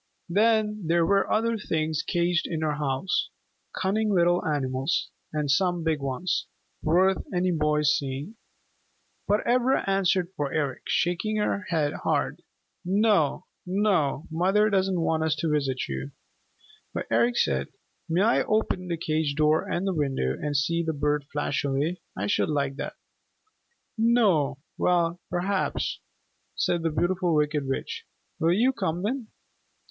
Then 0.29 0.87
there 0.87 1.05
were 1.05 1.31
other 1.31 1.59
things 1.59 2.01
caged 2.01 2.47
in 2.47 2.61
her 2.61 2.73
house, 2.77 3.29
cunning 3.79 4.09
little 4.11 4.43
animals, 4.43 5.11
and 5.31 5.51
some 5.51 5.83
big 5.83 5.99
ones, 5.99 6.47
worth 6.81 7.23
any 7.31 7.51
boy's 7.51 7.95
seeing. 7.95 8.35
But 9.27 9.45
Ivra 9.45 9.83
answered 9.87 10.29
for 10.35 10.51
Eric, 10.51 10.81
shaking 10.87 11.35
her 11.35 11.65
head 11.69 11.93
hard. 12.03 12.41
"No, 12.83 13.45
no. 13.67 14.25
Mother 14.31 14.71
doesn't 14.71 14.99
want 14.99 15.21
us 15.23 15.35
to 15.35 15.51
visit 15.51 15.87
you." 15.87 16.09
But 16.95 17.05
Eric 17.11 17.37
said, 17.37 17.67
"May 18.09 18.23
I 18.23 18.41
open 18.41 18.87
the 18.87 18.97
cage 18.97 19.35
door 19.35 19.69
and 19.69 19.85
the 19.85 19.93
window 19.93 20.31
and 20.31 20.57
see 20.57 20.81
the 20.81 20.93
bird 20.93 21.25
flash 21.31 21.63
away? 21.63 22.01
I 22.17 22.25
should 22.25 22.49
like 22.49 22.75
that." 22.77 22.95
"No. 23.99 24.57
Well, 24.79 25.19
perhaps," 25.29 25.99
said 26.55 26.81
the 26.81 26.89
Beautiful 26.89 27.35
Wicked 27.35 27.67
Witch. 27.67 28.05
"Will 28.39 28.51
you 28.53 28.73
come 28.73 29.03
then?" 29.03 29.27